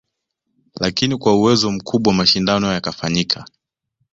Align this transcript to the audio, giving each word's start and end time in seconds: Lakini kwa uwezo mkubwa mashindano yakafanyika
Lakini 0.79 1.17
kwa 1.17 1.35
uwezo 1.35 1.71
mkubwa 1.71 2.13
mashindano 2.13 2.73
yakafanyika 2.73 3.45